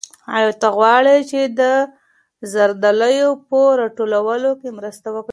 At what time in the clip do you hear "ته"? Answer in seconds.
0.61-0.67